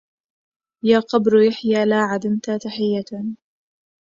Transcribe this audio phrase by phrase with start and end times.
[0.85, 3.03] يا قبر يحيى لا عدمت تحية